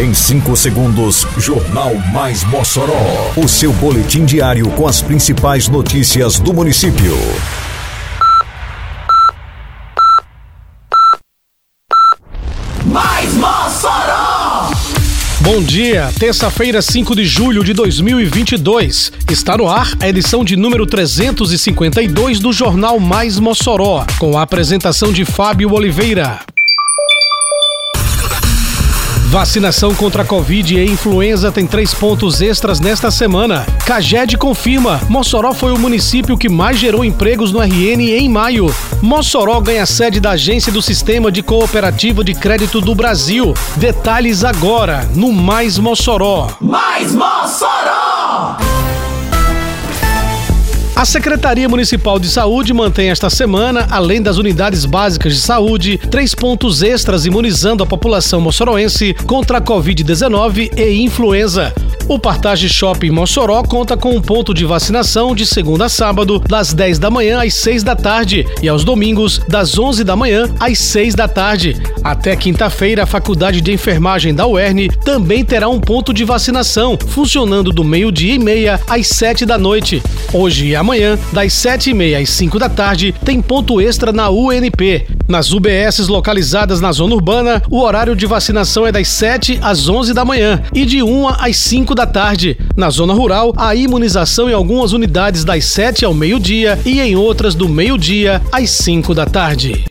[0.00, 3.34] Em 5 segundos, Jornal Mais Mossoró.
[3.36, 7.14] O seu boletim diário com as principais notícias do município.
[12.86, 14.70] Mais Mossoró!
[15.42, 19.12] Bom dia, terça-feira, 5 de julho de 2022.
[19.30, 25.12] Está no ar a edição de número 352 do Jornal Mais Mossoró, com a apresentação
[25.12, 26.40] de Fábio Oliveira.
[29.30, 33.64] Vacinação contra a Covid e influenza tem três pontos extras nesta semana.
[33.86, 38.74] Caged confirma: Mossoró foi o município que mais gerou empregos no RN em maio.
[39.00, 43.54] Mossoró ganha sede da Agência do Sistema de Cooperativa de Crédito do Brasil.
[43.76, 46.48] Detalhes agora no Mais Mossoró.
[46.60, 47.69] Mais Mossoró!
[51.00, 56.34] A Secretaria Municipal de Saúde mantém esta semana, além das unidades básicas de saúde, três
[56.34, 61.72] pontos extras imunizando a população moçoroense contra a Covid-19 e influenza.
[62.06, 66.74] O Partage Shopping Mossoró conta com um ponto de vacinação de segunda a sábado, das
[66.74, 70.76] 10 da manhã às 6 da tarde e aos domingos, das 11 da manhã às
[70.80, 71.80] 6 da tarde.
[72.02, 77.70] Até quinta-feira, a Faculdade de Enfermagem da UERN também terá um ponto de vacinação, funcionando
[77.72, 80.02] do meio-dia e meia às 7 da noite.
[80.32, 80.89] Hoje e amanhã,
[81.32, 85.06] das 7h30 às 5 da tarde, tem ponto extra na UNP.
[85.28, 90.12] Nas UBSs localizadas na zona urbana, o horário de vacinação é das 7 às 11
[90.12, 92.58] da manhã e de 1 às 5 da tarde.
[92.76, 97.54] Na zona rural, a imunização em algumas unidades das 7 ao meio-dia e em outras
[97.54, 99.84] do meio-dia às 5 da tarde.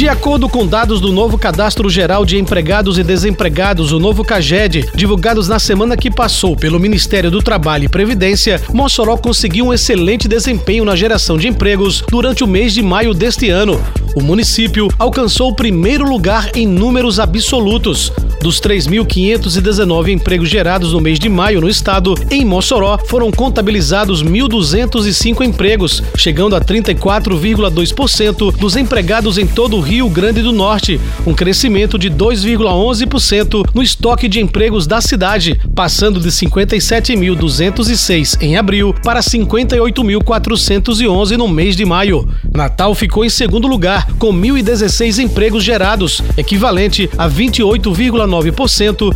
[0.00, 4.92] De acordo com dados do novo Cadastro Geral de Empregados e Desempregados, o novo CAGED,
[4.94, 10.26] divulgados na semana que passou pelo Ministério do Trabalho e Previdência, Mossoró conseguiu um excelente
[10.26, 13.78] desempenho na geração de empregos durante o mês de maio deste ano.
[14.16, 18.10] O município alcançou o primeiro lugar em números absolutos.
[18.42, 25.44] Dos 3.519 empregos gerados no mês de maio no estado, em Mossoró foram contabilizados 1.205
[25.44, 31.98] empregos, chegando a 34,2% dos empregados em todo o Rio Grande do Norte, um crescimento
[31.98, 41.36] de 2,11% no estoque de empregos da cidade, passando de 57.206 em abril para 58.411
[41.36, 42.26] no mês de maio.
[42.54, 48.29] Natal ficou em segundo lugar, com 1.016 empregos gerados, equivalente a 28,9%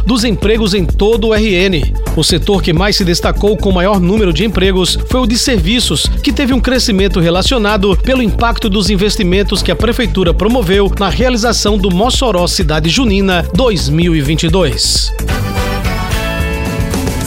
[0.05, 1.95] dos empregos em todo o RN.
[2.17, 6.07] O setor que mais se destacou com maior número de empregos foi o de serviços,
[6.23, 11.79] que teve um crescimento relacionado pelo impacto dos investimentos que a prefeitura promoveu na realização
[11.79, 15.13] do Mossoró Cidade Junina 2022.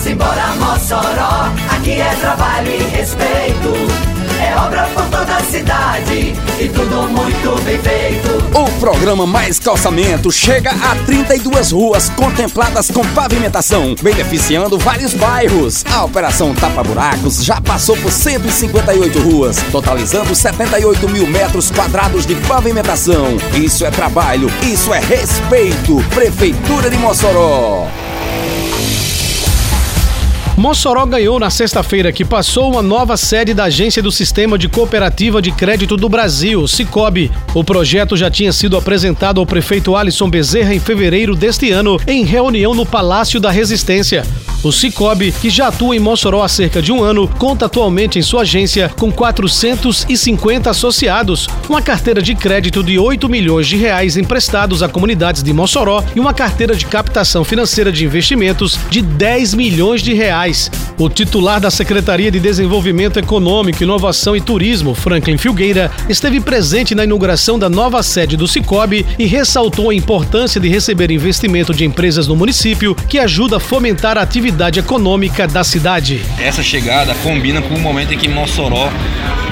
[0.01, 4.16] Simbora Mossoró, aqui é trabalho e respeito.
[4.39, 8.37] É obra por toda a cidade e tudo muito bem feito.
[8.57, 15.83] O programa Mais Calçamento chega a 32 ruas contempladas com pavimentação, beneficiando vários bairros.
[15.91, 22.35] A Operação Tapa Buracos já passou por 158 ruas, totalizando 78 mil metros quadrados de
[22.35, 23.37] pavimentação.
[23.55, 25.97] Isso é trabalho, isso é respeito.
[26.13, 27.87] Prefeitura de Mossoró.
[30.57, 35.39] Mossoró ganhou na sexta-feira que passou uma nova sede da Agência do Sistema de Cooperativa
[35.39, 37.31] de Crédito do Brasil, Cicobi.
[37.53, 42.25] O projeto já tinha sido apresentado ao prefeito Alisson Bezerra em fevereiro deste ano, em
[42.25, 44.25] reunião no Palácio da Resistência.
[44.63, 48.23] O Cicobi, que já atua em Mossoró há cerca de um ano, conta atualmente em
[48.23, 54.81] sua agência com 450 associados, uma carteira de crédito de 8 milhões de reais emprestados
[54.81, 60.01] a comunidades de Mossoró e uma carteira de captação financeira de investimentos de 10 milhões
[60.01, 60.46] de reais.
[60.47, 60.86] nice.
[60.99, 67.03] O titular da Secretaria de Desenvolvimento Econômico, Inovação e Turismo, Franklin Filgueira, esteve presente na
[67.03, 72.25] inauguração da nova sede do Cicobi e ressaltou a importância de receber investimento de empresas
[72.25, 76.19] no município que ajuda a fomentar a atividade econômica da cidade.
[76.39, 78.89] Essa chegada combina com o momento em que Mossoró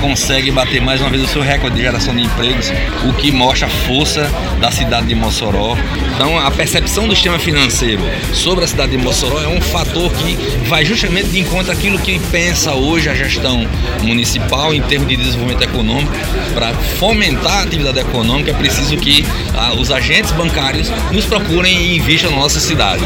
[0.01, 2.71] consegue bater mais uma vez o seu recorde de geração de empregos,
[3.07, 4.29] o que mostra a força
[4.59, 5.77] da cidade de Mossoró.
[6.15, 8.01] Então, a percepção do sistema financeiro
[8.33, 10.35] sobre a cidade de Mossoró é um fator que
[10.67, 13.67] vai justamente de encontro àquilo que pensa hoje a gestão
[14.01, 16.11] municipal em termos de desenvolvimento econômico.
[16.53, 21.97] Para fomentar a atividade econômica, é preciso que ah, os agentes bancários nos procurem e
[21.97, 23.03] investam na nossa cidade.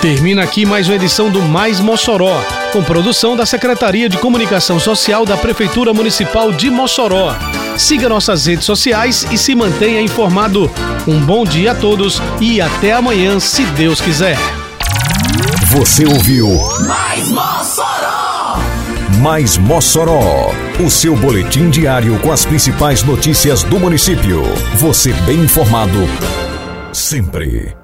[0.00, 2.40] Termina aqui mais uma edição do Mais Mossoró,
[2.72, 7.34] com produção da Secretaria de Comunicação Social da Prefeitura Municipal de Mossoró.
[7.76, 10.70] Siga nossas redes sociais e se mantenha informado.
[11.04, 14.38] Um bom dia a todos e até amanhã, se Deus quiser.
[15.76, 16.48] Você ouviu
[16.86, 18.58] Mais Mossoró!
[19.20, 20.50] Mais Mossoró,
[20.82, 24.42] o seu boletim diário com as principais notícias do município.
[24.78, 25.98] Você bem informado
[26.94, 27.76] sempre.